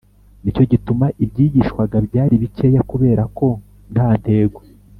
[0.41, 3.47] Nicyo gituma ibyigishwaga byari bikeya kubera ko
[3.93, 4.59] nta ntego